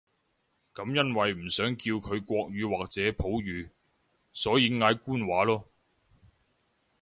[0.73, 3.69] 噉因為唔想叫佢國語或者普語，
[4.33, 5.63] 所以嗌官話囉